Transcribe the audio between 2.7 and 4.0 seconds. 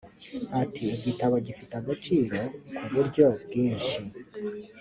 ku buryo bwinshi